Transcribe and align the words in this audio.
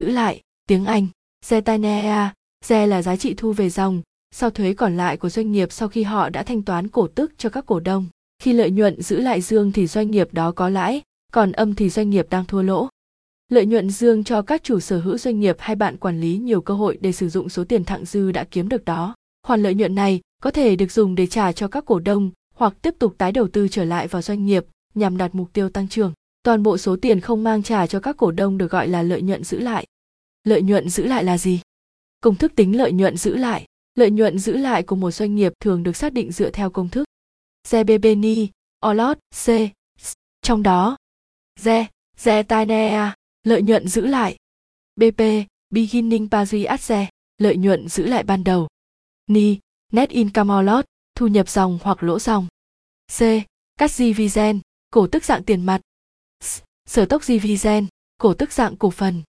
giữ 0.00 0.10
lại, 0.10 0.42
tiếng 0.68 0.84
anh 0.84 1.06
zetanea 1.46 2.28
ze 2.64 2.86
là 2.86 3.02
giá 3.02 3.16
trị 3.16 3.34
thu 3.36 3.52
về 3.52 3.70
dòng, 3.70 4.02
sau 4.30 4.50
thuế 4.50 4.74
còn 4.74 4.96
lại 4.96 5.16
của 5.16 5.28
doanh 5.28 5.52
nghiệp 5.52 5.72
sau 5.72 5.88
khi 5.88 6.02
họ 6.02 6.28
đã 6.28 6.42
thanh 6.42 6.62
toán 6.62 6.88
cổ 6.88 7.08
tức 7.08 7.32
cho 7.38 7.48
các 7.48 7.66
cổ 7.66 7.80
đông. 7.80 8.06
Khi 8.42 8.52
lợi 8.52 8.70
nhuận 8.70 9.02
giữ 9.02 9.20
lại 9.20 9.40
dương 9.40 9.72
thì 9.72 9.86
doanh 9.86 10.10
nghiệp 10.10 10.28
đó 10.32 10.52
có 10.52 10.68
lãi, 10.68 11.02
còn 11.32 11.52
âm 11.52 11.74
thì 11.74 11.88
doanh 11.88 12.10
nghiệp 12.10 12.26
đang 12.30 12.44
thua 12.44 12.62
lỗ. 12.62 12.88
Lợi 13.48 13.66
nhuận 13.66 13.90
dương 13.90 14.24
cho 14.24 14.42
các 14.42 14.62
chủ 14.62 14.80
sở 14.80 15.00
hữu 15.00 15.18
doanh 15.18 15.40
nghiệp 15.40 15.56
hay 15.58 15.76
bạn 15.76 15.96
quản 15.96 16.20
lý 16.20 16.38
nhiều 16.38 16.60
cơ 16.60 16.74
hội 16.74 16.98
để 17.00 17.12
sử 17.12 17.28
dụng 17.28 17.48
số 17.48 17.64
tiền 17.64 17.84
thặng 17.84 18.04
dư 18.04 18.32
đã 18.32 18.44
kiếm 18.50 18.68
được 18.68 18.84
đó. 18.84 19.14
Khoản 19.46 19.62
lợi 19.62 19.74
nhuận 19.74 19.94
này 19.94 20.20
có 20.42 20.50
thể 20.50 20.76
được 20.76 20.92
dùng 20.92 21.14
để 21.14 21.26
trả 21.26 21.52
cho 21.52 21.68
các 21.68 21.84
cổ 21.86 21.98
đông 21.98 22.30
hoặc 22.54 22.74
tiếp 22.82 22.94
tục 22.98 23.14
tái 23.18 23.32
đầu 23.32 23.48
tư 23.48 23.68
trở 23.68 23.84
lại 23.84 24.08
vào 24.08 24.22
doanh 24.22 24.46
nghiệp 24.46 24.64
nhằm 24.94 25.16
đạt 25.16 25.34
mục 25.34 25.52
tiêu 25.52 25.68
tăng 25.68 25.88
trưởng 25.88 26.12
toàn 26.48 26.62
bộ 26.62 26.78
số 26.78 26.96
tiền 27.02 27.20
không 27.20 27.44
mang 27.44 27.62
trả 27.62 27.86
cho 27.86 28.00
các 28.00 28.16
cổ 28.16 28.30
đông 28.30 28.58
được 28.58 28.70
gọi 28.70 28.88
là 28.88 29.02
lợi 29.02 29.22
nhuận 29.22 29.44
giữ 29.44 29.60
lại 29.60 29.86
lợi 30.44 30.62
nhuận 30.62 30.88
giữ 30.88 31.04
lại 31.04 31.24
là 31.24 31.38
gì 31.38 31.60
công 32.20 32.34
thức 32.34 32.52
tính 32.56 32.76
lợi 32.76 32.92
nhuận 32.92 33.16
giữ 33.16 33.36
lại 33.36 33.66
lợi 33.94 34.10
nhuận 34.10 34.38
giữ 34.38 34.56
lại 34.56 34.82
của 34.82 34.96
một 34.96 35.10
doanh 35.10 35.34
nghiệp 35.34 35.52
thường 35.60 35.82
được 35.82 35.96
xác 35.96 36.12
định 36.12 36.32
dựa 36.32 36.50
theo 36.50 36.70
công 36.70 36.88
thức 36.88 37.04
GBBNI, 37.70 38.50
OLOT, 38.86 39.18
C. 39.44 39.46
Trong 40.42 40.62
đó, 40.62 40.96
Z 41.60 41.84
Zetanea, 42.18 43.10
lợi 43.42 43.62
nhuận 43.62 43.88
giữ 43.88 44.06
lại. 44.06 44.36
BP, 44.96 45.22
Beginning 45.70 46.28
Pari 46.30 46.66
lợi 47.38 47.56
nhuận 47.56 47.88
giữ 47.88 48.06
lại 48.06 48.22
ban 48.22 48.44
đầu. 48.44 48.68
Ni, 49.26 49.58
Net 49.92 50.10
Income 50.10 50.54
OLOT, 50.54 50.84
thu 51.14 51.26
nhập 51.26 51.48
dòng 51.48 51.78
hoặc 51.82 52.02
lỗ 52.02 52.18
dòng. 52.18 52.46
C. 53.18 53.20
Cắt 53.78 53.90
dividend, 53.90 54.60
cổ 54.90 55.06
tức 55.06 55.24
dạng 55.24 55.44
tiền 55.44 55.66
mặt. 55.66 55.80
Sở 56.88 57.04
tốc 57.04 57.24
dividend, 57.24 57.88
cổ 58.20 58.34
tức 58.34 58.52
dạng 58.52 58.76
cổ 58.76 58.90
phần. 58.90 59.22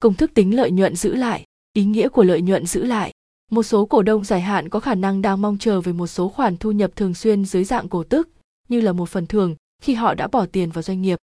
Công 0.00 0.14
thức 0.14 0.30
tính 0.34 0.56
lợi 0.56 0.70
nhuận 0.70 0.96
giữ 0.96 1.14
lại, 1.14 1.44
ý 1.72 1.84
nghĩa 1.84 2.08
của 2.08 2.22
lợi 2.22 2.42
nhuận 2.42 2.66
giữ 2.66 2.84
lại. 2.84 3.12
Một 3.50 3.62
số 3.62 3.86
cổ 3.86 4.02
đông 4.02 4.24
dài 4.24 4.40
hạn 4.40 4.68
có 4.68 4.80
khả 4.80 4.94
năng 4.94 5.22
đang 5.22 5.42
mong 5.42 5.58
chờ 5.58 5.80
về 5.80 5.92
một 5.92 6.06
số 6.06 6.28
khoản 6.28 6.56
thu 6.56 6.72
nhập 6.72 6.96
thường 6.96 7.14
xuyên 7.14 7.44
dưới 7.44 7.64
dạng 7.64 7.88
cổ 7.88 8.04
tức 8.04 8.28
như 8.68 8.80
là 8.80 8.92
một 8.92 9.08
phần 9.08 9.26
thưởng 9.26 9.56
khi 9.82 9.94
họ 9.94 10.14
đã 10.14 10.28
bỏ 10.28 10.46
tiền 10.46 10.70
vào 10.70 10.82
doanh 10.82 11.02
nghiệp. 11.02 11.18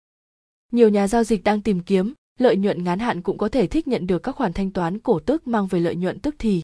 Nhiều 0.71 0.89
nhà 0.89 1.07
giao 1.07 1.23
dịch 1.23 1.43
đang 1.43 1.61
tìm 1.61 1.79
kiếm 1.79 2.13
lợi 2.39 2.57
nhuận 2.57 2.83
ngắn 2.83 2.99
hạn 2.99 3.21
cũng 3.21 3.37
có 3.37 3.49
thể 3.49 3.67
thích 3.67 3.87
nhận 3.87 4.07
được 4.07 4.23
các 4.23 4.35
khoản 4.35 4.53
thanh 4.53 4.71
toán 4.71 4.99
cổ 4.99 5.19
tức 5.19 5.47
mang 5.47 5.67
về 5.67 5.79
lợi 5.79 5.95
nhuận 5.95 6.19
tức 6.19 6.35
thì. 6.39 6.61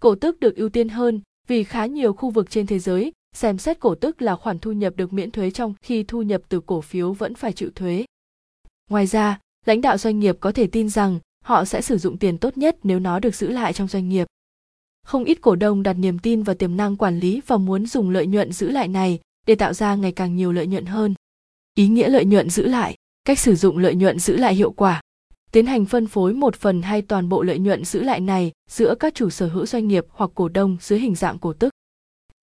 Cổ 0.00 0.14
tức 0.14 0.40
được 0.40 0.56
ưu 0.56 0.68
tiên 0.68 0.88
hơn 0.88 1.20
vì 1.46 1.64
khá 1.64 1.86
nhiều 1.86 2.12
khu 2.12 2.30
vực 2.30 2.50
trên 2.50 2.66
thế 2.66 2.78
giới 2.78 3.12
xem 3.34 3.58
xét 3.58 3.80
cổ 3.80 3.94
tức 3.94 4.22
là 4.22 4.36
khoản 4.36 4.58
thu 4.58 4.72
nhập 4.72 4.92
được 4.96 5.12
miễn 5.12 5.30
thuế 5.30 5.50
trong 5.50 5.74
khi 5.82 6.02
thu 6.02 6.22
nhập 6.22 6.42
từ 6.48 6.60
cổ 6.60 6.80
phiếu 6.80 7.12
vẫn 7.12 7.34
phải 7.34 7.52
chịu 7.52 7.70
thuế 7.74 8.04
ngoài 8.90 9.06
ra, 9.06 9.38
lãnh 9.66 9.80
đạo 9.80 9.98
doanh 9.98 10.18
nghiệp 10.18 10.36
có 10.40 10.52
thể 10.52 10.66
tin 10.66 10.88
rằng 10.88 11.18
họ 11.44 11.64
sẽ 11.64 11.82
sử 11.82 11.98
dụng 11.98 12.16
tiền 12.16 12.38
tốt 12.38 12.58
nhất 12.58 12.76
nếu 12.82 12.98
nó 12.98 13.18
được 13.18 13.34
giữ 13.34 13.48
lại 13.48 13.72
trong 13.72 13.88
doanh 13.88 14.08
nghiệp. 14.08 14.26
Không 15.06 15.24
ít 15.24 15.40
cổ 15.40 15.56
đông 15.56 15.82
đặt 15.82 15.92
niềm 15.92 16.18
tin 16.18 16.42
vào 16.42 16.56
tiềm 16.56 16.76
năng 16.76 16.96
quản 16.96 17.18
lý 17.18 17.40
và 17.46 17.56
muốn 17.56 17.86
dùng 17.86 18.10
lợi 18.10 18.26
nhuận 18.26 18.52
giữ 18.52 18.70
lại 18.70 18.88
này 18.88 19.20
để 19.46 19.54
tạo 19.54 19.72
ra 19.72 19.94
ngày 19.94 20.12
càng 20.12 20.36
nhiều 20.36 20.52
lợi 20.52 20.66
nhuận 20.66 20.86
hơn. 20.86 21.14
Ý 21.74 21.88
nghĩa 21.88 22.08
lợi 22.08 22.24
nhuận 22.24 22.50
giữ 22.50 22.66
lại, 22.66 22.96
cách 23.24 23.38
sử 23.38 23.54
dụng 23.54 23.78
lợi 23.78 23.94
nhuận 23.94 24.18
giữ 24.18 24.36
lại 24.36 24.54
hiệu 24.54 24.70
quả. 24.70 25.00
Tiến 25.52 25.66
hành 25.66 25.84
phân 25.84 26.06
phối 26.06 26.34
một 26.34 26.56
phần 26.56 26.82
hay 26.82 27.02
toàn 27.02 27.28
bộ 27.28 27.42
lợi 27.42 27.58
nhuận 27.58 27.84
giữ 27.84 28.02
lại 28.02 28.20
này 28.20 28.52
giữa 28.70 28.94
các 28.94 29.14
chủ 29.14 29.30
sở 29.30 29.48
hữu 29.48 29.66
doanh 29.66 29.88
nghiệp 29.88 30.06
hoặc 30.10 30.30
cổ 30.34 30.48
đông 30.48 30.76
dưới 30.80 30.98
hình 30.98 31.14
dạng 31.14 31.38
cổ 31.38 31.52
tức. 31.52 31.72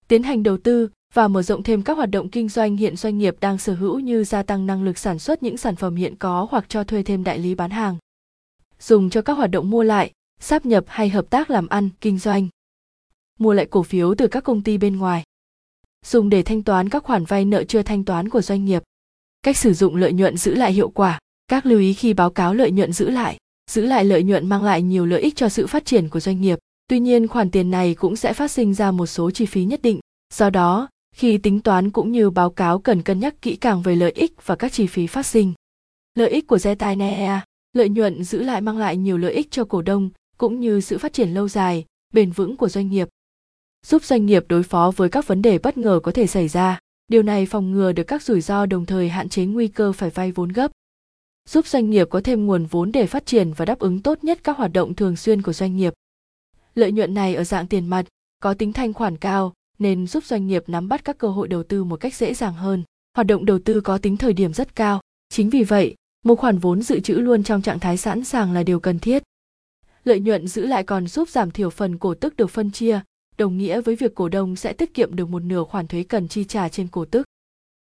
Tiến 0.08 0.24
hành 0.24 0.44
đầu 0.44 0.58
tư 0.58 0.90
và 1.14 1.28
mở 1.28 1.42
rộng 1.42 1.64
thêm 1.64 1.82
các 1.82 1.98
hoạt 1.98 2.10
động 2.10 2.30
kinh 2.30 2.50
doanh 2.50 2.78
hiện 2.78 2.96
doanh 2.96 3.18
nghiệp 3.18 3.36
đang 3.40 3.58
sở 3.58 3.74
hữu 3.74 4.00
như 4.00 4.24
gia 4.24 4.44
tăng 4.44 4.66
năng 4.66 4.84
lực 4.84 4.98
sản 4.98 5.20
xuất 5.20 5.44
những 5.44 5.58
sản 5.58 5.76
phẩm 5.76 5.96
hiện 5.96 6.16
có 6.16 6.48
hoặc 6.52 6.66
cho 6.70 6.84
thuê 6.84 7.04
thêm 7.04 7.24
đại 7.24 7.40
lý 7.40 7.56
bán 7.56 7.72
hàng. 7.72 7.98
Dùng 8.80 9.10
cho 9.10 9.22
các 9.22 9.34
hoạt 9.34 9.52
động 9.52 9.70
mua 9.70 9.84
lại, 9.84 10.12
sáp 10.40 10.66
nhập 10.66 10.84
hay 10.88 11.10
hợp 11.10 11.30
tác 11.30 11.50
làm 11.50 11.68
ăn, 11.68 11.90
kinh 12.02 12.20
doanh. 12.20 12.48
Mua 13.40 13.54
lại 13.54 13.66
cổ 13.66 13.84
phiếu 13.84 14.16
từ 14.16 14.28
các 14.28 14.44
công 14.44 14.64
ty 14.64 14.78
bên 14.78 14.98
ngoài. 14.98 15.24
Dùng 16.06 16.30
để 16.30 16.44
thanh 16.44 16.64
toán 16.64 16.90
các 16.90 17.04
khoản 17.04 17.26
vay 17.26 17.46
nợ 17.46 17.64
chưa 17.64 17.82
thanh 17.82 18.04
toán 18.04 18.30
của 18.30 18.42
doanh 18.42 18.66
nghiệp. 18.66 18.84
Cách 19.44 19.58
sử 19.58 19.74
dụng 19.74 19.96
lợi 19.96 20.14
nhuận 20.14 20.38
giữ 20.38 20.56
lại 20.56 20.74
hiệu 20.74 20.90
quả. 20.90 21.20
Các 21.48 21.66
lưu 21.66 21.80
ý 21.80 21.94
khi 21.94 22.14
báo 22.14 22.30
cáo 22.30 22.54
lợi 22.54 22.72
nhuận 22.72 22.94
giữ 22.94 23.10
lại. 23.10 23.38
Giữ 23.72 23.86
lại 23.86 24.06
lợi 24.06 24.24
nhuận 24.24 24.50
mang 24.50 24.64
lại 24.64 24.82
nhiều 24.82 25.06
lợi 25.06 25.22
ích 25.22 25.36
cho 25.36 25.50
sự 25.50 25.68
phát 25.68 25.86
triển 25.86 26.10
của 26.10 26.20
doanh 26.20 26.42
nghiệp. 26.42 26.60
Tuy 26.88 27.00
nhiên, 27.00 27.28
khoản 27.28 27.52
tiền 27.52 27.72
này 27.72 27.96
cũng 27.96 28.16
sẽ 28.16 28.34
phát 28.34 28.52
sinh 28.52 28.74
ra 28.74 28.92
một 28.92 29.06
số 29.06 29.32
chi 29.32 29.46
phí 29.46 29.66
nhất 29.66 29.82
định. 29.82 30.00
Do 30.34 30.50
đó 30.50 30.88
khi 31.18 31.38
tính 31.38 31.60
toán 31.60 31.92
cũng 31.92 32.12
như 32.12 32.30
báo 32.30 32.50
cáo 32.50 32.80
cần 32.80 33.02
cân 33.02 33.20
nhắc 33.20 33.42
kỹ 33.42 33.56
càng 33.56 33.82
về 33.82 33.96
lợi 33.96 34.12
ích 34.12 34.46
và 34.46 34.56
các 34.56 34.74
chi 34.74 34.88
phí 34.88 35.08
phát 35.08 35.26
sinh. 35.26 35.54
Lợi 36.16 36.30
ích 36.30 36.48
của 36.48 36.56
Zetainea 36.56 37.40
lợi 37.74 37.90
nhuận 37.90 38.24
giữ 38.24 38.44
lại 38.44 38.62
mang 38.62 38.78
lại 38.78 38.98
nhiều 38.98 39.18
lợi 39.18 39.34
ích 39.34 39.52
cho 39.52 39.66
cổ 39.66 39.82
đông, 39.82 40.10
cũng 40.38 40.60
như 40.60 40.82
sự 40.82 40.98
phát 40.98 41.14
triển 41.14 41.30
lâu 41.30 41.48
dài, 41.48 41.86
bền 42.14 42.32
vững 42.32 42.58
của 42.58 42.70
doanh 42.70 42.90
nghiệp. 42.90 43.08
Giúp 43.86 44.04
doanh 44.04 44.26
nghiệp 44.26 44.46
đối 44.48 44.64
phó 44.64 44.92
với 44.96 45.10
các 45.10 45.28
vấn 45.28 45.42
đề 45.42 45.58
bất 45.58 45.78
ngờ 45.78 46.00
có 46.04 46.12
thể 46.12 46.28
xảy 46.28 46.48
ra, 46.48 46.80
điều 47.08 47.24
này 47.24 47.46
phòng 47.46 47.72
ngừa 47.72 47.92
được 47.92 48.04
các 48.04 48.24
rủi 48.24 48.42
ro 48.42 48.66
đồng 48.66 48.86
thời 48.86 49.10
hạn 49.10 49.30
chế 49.30 49.46
nguy 49.46 49.68
cơ 49.68 49.92
phải 49.92 50.10
vay 50.10 50.32
vốn 50.32 50.50
gấp. 50.50 50.72
Giúp 51.50 51.68
doanh 51.68 51.90
nghiệp 51.90 52.08
có 52.10 52.22
thêm 52.24 52.46
nguồn 52.46 52.66
vốn 52.66 52.92
để 52.92 53.08
phát 53.08 53.26
triển 53.26 53.54
và 53.54 53.66
đáp 53.66 53.80
ứng 53.80 54.02
tốt 54.02 54.24
nhất 54.24 54.40
các 54.44 54.58
hoạt 54.58 54.74
động 54.74 54.96
thường 54.96 55.16
xuyên 55.16 55.42
của 55.42 55.54
doanh 55.54 55.78
nghiệp. 55.78 55.94
Lợi 56.76 56.92
nhuận 56.92 57.14
này 57.14 57.36
ở 57.36 57.44
dạng 57.44 57.68
tiền 57.68 57.88
mặt, 57.88 58.06
có 58.42 58.54
tính 58.54 58.74
thanh 58.74 58.94
khoản 58.94 59.18
cao 59.18 59.54
nên 59.80 60.08
giúp 60.08 60.26
doanh 60.26 60.48
nghiệp 60.48 60.64
nắm 60.68 60.88
bắt 60.88 61.06
các 61.06 61.18
cơ 61.18 61.28
hội 61.28 61.48
đầu 61.48 61.64
tư 61.64 61.84
một 61.84 61.96
cách 61.96 62.16
dễ 62.16 62.34
dàng 62.34 62.54
hơn 62.54 62.84
hoạt 63.16 63.28
động 63.28 63.46
đầu 63.46 63.60
tư 63.60 63.82
có 63.82 63.98
tính 63.98 64.18
thời 64.18 64.34
điểm 64.34 64.54
rất 64.54 64.76
cao 64.76 65.02
chính 65.30 65.50
vì 65.50 65.64
vậy 65.64 65.96
một 66.26 66.36
khoản 66.36 66.58
vốn 66.58 66.82
dự 66.82 67.00
trữ 67.00 67.14
luôn 67.14 67.44
trong 67.44 67.62
trạng 67.62 67.80
thái 67.80 67.98
sẵn 67.98 68.24
sàng 68.24 68.54
là 68.54 68.64
điều 68.64 68.80
cần 68.80 69.00
thiết 69.00 69.24
lợi 70.04 70.20
nhuận 70.20 70.48
giữ 70.48 70.66
lại 70.66 70.84
còn 70.84 71.08
giúp 71.08 71.30
giảm 71.30 71.52
thiểu 71.52 71.70
phần 71.70 71.98
cổ 71.98 72.14
tức 72.14 72.38
được 72.38 72.48
phân 72.48 72.72
chia 72.72 73.02
đồng 73.38 73.58
nghĩa 73.58 73.82
với 73.82 73.96
việc 73.96 74.16
cổ 74.16 74.30
đông 74.30 74.56
sẽ 74.56 74.74
tiết 74.74 74.94
kiệm 74.94 75.16
được 75.16 75.30
một 75.30 75.44
nửa 75.44 75.64
khoản 75.64 75.88
thuế 75.88 76.04
cần 76.04 76.28
chi 76.28 76.44
trả 76.44 76.70
trên 76.70 76.88
cổ 76.88 77.06
tức. 77.06 77.28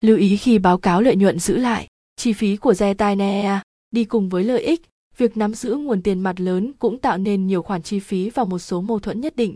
Lưu 0.01 0.17
ý 0.17 0.37
khi 0.37 0.59
báo 0.59 0.79
cáo 0.79 1.03
lợi 1.03 1.17
nhuận 1.17 1.39
giữ 1.39 1.57
lại, 1.57 1.89
chi 2.17 2.33
phí 2.33 2.57
của 2.57 2.73
Zetainea 2.73 3.59
đi 3.91 4.05
cùng 4.05 4.29
với 4.29 4.45
lợi 4.45 4.63
ích, 4.63 4.83
việc 5.17 5.37
nắm 5.37 5.55
giữ 5.55 5.75
nguồn 5.75 6.03
tiền 6.03 6.21
mặt 6.21 6.41
lớn 6.41 6.73
cũng 6.79 6.99
tạo 6.99 7.19
nên 7.19 7.47
nhiều 7.47 7.63
khoản 7.63 7.83
chi 7.83 8.01
phí 8.01 8.31
và 8.31 8.45
một 8.45 8.59
số 8.59 8.81
mâu 8.81 8.99
thuẫn 8.99 9.21
nhất 9.21 9.37
định. 9.37 9.55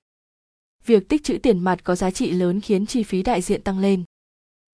Việc 0.89 1.09
tích 1.09 1.25
trữ 1.25 1.39
tiền 1.39 1.59
mặt 1.59 1.85
có 1.85 1.95
giá 1.95 2.11
trị 2.11 2.31
lớn 2.31 2.61
khiến 2.61 2.87
chi 2.87 3.03
phí 3.03 3.23
đại 3.23 3.43
diện 3.43 3.63
tăng 3.63 3.79
lên. 3.79 4.05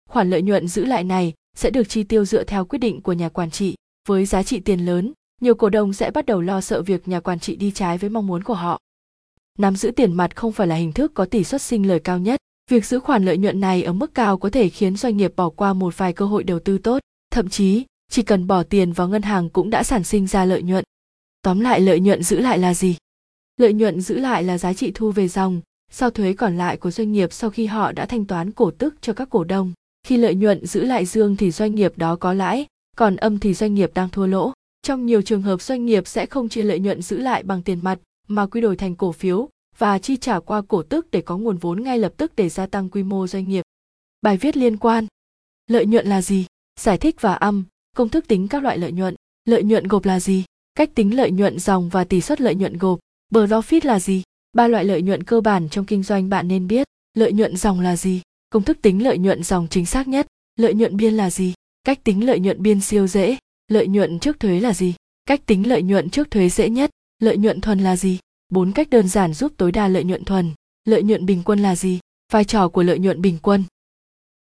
Khoản 0.09 0.29
lợi 0.29 0.41
nhuận 0.41 0.67
giữ 0.67 0.85
lại 0.85 1.03
này 1.03 1.33
sẽ 1.57 1.69
được 1.69 1.89
chi 1.89 2.03
tiêu 2.03 2.25
dựa 2.25 2.43
theo 2.43 2.65
quyết 2.65 2.79
định 2.79 3.01
của 3.01 3.13
nhà 3.13 3.29
quản 3.29 3.51
trị. 3.51 3.75
Với 4.07 4.25
giá 4.25 4.43
trị 4.43 4.59
tiền 4.59 4.79
lớn, 4.79 5.13
nhiều 5.41 5.55
cổ 5.55 5.69
đông 5.69 5.93
sẽ 5.93 6.11
bắt 6.11 6.25
đầu 6.25 6.41
lo 6.41 6.61
sợ 6.61 6.81
việc 6.81 7.07
nhà 7.07 7.19
quản 7.19 7.39
trị 7.39 7.55
đi 7.55 7.71
trái 7.71 7.97
với 7.97 8.09
mong 8.09 8.27
muốn 8.27 8.43
của 8.43 8.53
họ. 8.53 8.79
Nắm 9.57 9.75
giữ 9.75 9.91
tiền 9.91 10.13
mặt 10.13 10.35
không 10.35 10.51
phải 10.51 10.67
là 10.67 10.75
hình 10.75 10.93
thức 10.93 11.11
có 11.13 11.25
tỷ 11.25 11.43
suất 11.43 11.61
sinh 11.61 11.87
lời 11.87 11.99
cao 11.99 12.19
nhất. 12.19 12.39
Việc 12.71 12.85
giữ 12.85 12.99
khoản 12.99 13.25
lợi 13.25 13.37
nhuận 13.37 13.59
này 13.59 13.83
ở 13.83 13.93
mức 13.93 14.13
cao 14.13 14.37
có 14.37 14.49
thể 14.49 14.69
khiến 14.69 14.95
doanh 14.95 15.17
nghiệp 15.17 15.33
bỏ 15.35 15.49
qua 15.49 15.73
một 15.73 15.97
vài 15.97 16.13
cơ 16.13 16.25
hội 16.25 16.43
đầu 16.43 16.59
tư 16.59 16.77
tốt. 16.77 16.99
Thậm 17.31 17.49
chí 17.49 17.85
chỉ 18.11 18.21
cần 18.21 18.47
bỏ 18.47 18.63
tiền 18.63 18.93
vào 18.93 19.07
ngân 19.07 19.21
hàng 19.21 19.49
cũng 19.49 19.69
đã 19.69 19.83
sản 19.83 20.03
sinh 20.03 20.27
ra 20.27 20.45
lợi 20.45 20.63
nhuận. 20.63 20.83
Tóm 21.41 21.59
lại 21.59 21.79
lợi 21.79 21.99
nhuận 21.99 22.23
giữ 22.23 22.39
lại 22.39 22.57
là 22.57 22.73
gì? 22.73 22.97
Lợi 23.57 23.73
nhuận 23.73 24.01
giữ 24.01 24.17
lại 24.17 24.43
là 24.43 24.57
giá 24.57 24.73
trị 24.73 24.91
thu 24.95 25.11
về 25.11 25.27
dòng 25.27 25.61
sau 25.93 26.09
thuế 26.09 26.33
còn 26.33 26.57
lại 26.57 26.77
của 26.77 26.91
doanh 26.91 27.11
nghiệp 27.11 27.33
sau 27.33 27.49
khi 27.49 27.65
họ 27.65 27.91
đã 27.91 28.05
thanh 28.05 28.25
toán 28.25 28.51
cổ 28.51 28.71
tức 28.71 28.95
cho 29.01 29.13
các 29.13 29.29
cổ 29.29 29.43
đông 29.43 29.73
khi 30.07 30.17
lợi 30.17 30.35
nhuận 30.35 30.65
giữ 30.65 30.83
lại 30.83 31.05
dương 31.05 31.35
thì 31.35 31.51
doanh 31.51 31.75
nghiệp 31.75 31.97
đó 31.97 32.15
có 32.15 32.33
lãi 32.33 32.65
còn 32.97 33.15
âm 33.15 33.39
thì 33.39 33.53
doanh 33.53 33.73
nghiệp 33.73 33.91
đang 33.93 34.09
thua 34.09 34.27
lỗ 34.27 34.53
trong 34.81 35.05
nhiều 35.05 35.21
trường 35.21 35.41
hợp 35.41 35.61
doanh 35.61 35.85
nghiệp 35.85 36.07
sẽ 36.07 36.25
không 36.25 36.49
chia 36.49 36.63
lợi 36.63 36.79
nhuận 36.79 37.01
giữ 37.01 37.17
lại 37.17 37.43
bằng 37.43 37.61
tiền 37.61 37.79
mặt 37.83 37.99
mà 38.27 38.45
quy 38.45 38.61
đổi 38.61 38.75
thành 38.75 38.95
cổ 38.95 39.11
phiếu 39.11 39.49
và 39.77 39.99
chi 39.99 40.17
trả 40.17 40.39
qua 40.39 40.61
cổ 40.67 40.83
tức 40.83 41.07
để 41.11 41.21
có 41.21 41.37
nguồn 41.37 41.57
vốn 41.57 41.83
ngay 41.83 41.99
lập 41.99 42.13
tức 42.17 42.31
để 42.35 42.49
gia 42.49 42.65
tăng 42.65 42.89
quy 42.89 43.03
mô 43.03 43.27
doanh 43.27 43.49
nghiệp. 43.49 43.63
Bài 44.21 44.37
viết 44.37 44.57
liên 44.57 44.77
quan 44.77 45.07
Lợi 45.67 45.85
nhuận 45.85 46.07
là 46.07 46.21
gì? 46.21 46.45
Giải 46.79 46.97
thích 46.97 47.21
và 47.21 47.33
âm, 47.33 47.63
công 47.95 48.09
thức 48.09 48.27
tính 48.27 48.47
các 48.47 48.63
loại 48.63 48.77
lợi 48.77 48.91
nhuận. 48.91 49.15
Lợi 49.45 49.63
nhuận 49.63 49.87
gộp 49.87 50.05
là 50.05 50.19
gì? 50.19 50.43
Cách 50.75 50.89
tính 50.95 51.15
lợi 51.15 51.31
nhuận 51.31 51.59
dòng 51.59 51.89
và 51.89 52.03
tỷ 52.03 52.21
suất 52.21 52.41
lợi 52.41 52.55
nhuận 52.55 52.77
gộp. 52.77 52.99
Profit 53.31 53.79
là 53.83 53.99
gì? 53.99 54.23
Ba 54.53 54.67
loại 54.67 54.85
lợi 54.85 55.01
nhuận 55.01 55.23
cơ 55.23 55.41
bản 55.41 55.69
trong 55.69 55.85
kinh 55.85 56.03
doanh 56.03 56.29
bạn 56.29 56.47
nên 56.47 56.67
biết. 56.67 56.87
Lợi 57.13 57.33
nhuận 57.33 57.57
dòng 57.57 57.79
là 57.79 57.95
gì? 57.95 58.21
Công 58.49 58.63
thức 58.63 58.77
tính 58.81 59.03
lợi 59.03 59.17
nhuận 59.17 59.43
dòng 59.43 59.67
chính 59.69 59.85
xác 59.85 60.07
nhất. 60.07 60.27
Lợi 60.55 60.73
nhuận 60.73 60.97
biên 60.97 61.13
là 61.13 61.29
gì? 61.29 61.53
Cách 61.83 62.03
tính 62.03 62.25
lợi 62.25 62.39
nhuận 62.39 62.61
biên 62.61 62.81
siêu 62.81 63.07
dễ. 63.07 63.37
Lợi 63.67 63.87
nhuận 63.87 64.19
trước 64.19 64.39
thuế 64.39 64.59
là 64.59 64.73
gì? 64.73 64.93
Cách 65.25 65.45
tính 65.45 65.67
lợi 65.67 65.83
nhuận 65.83 66.09
trước 66.09 66.31
thuế 66.31 66.49
dễ 66.49 66.69
nhất 66.69 66.91
lợi 67.23 67.37
nhuận 67.37 67.61
thuần 67.61 67.79
là 67.79 67.95
gì 67.95 68.19
bốn 68.49 68.71
cách 68.71 68.89
đơn 68.89 69.07
giản 69.07 69.33
giúp 69.33 69.51
tối 69.57 69.71
đa 69.71 69.87
lợi 69.87 70.03
nhuận 70.03 70.23
thuần 70.23 70.51
lợi 70.85 71.03
nhuận 71.03 71.25
bình 71.25 71.41
quân 71.45 71.59
là 71.59 71.75
gì 71.75 71.99
vai 72.31 72.45
trò 72.45 72.67
của 72.67 72.83
lợi 72.83 72.99
nhuận 72.99 73.21
bình 73.21 73.37
quân 73.41 73.63